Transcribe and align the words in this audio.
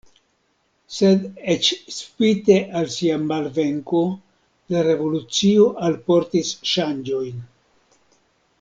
Sed 0.99 1.25
eĉ 1.55 1.67
spite 1.95 2.55
al 2.79 2.89
sia 2.95 3.19
malvenko 3.33 4.01
la 4.75 4.83
revolucio 4.89 5.69
alportis 5.91 6.57
ŝanĝojn. 6.75 7.45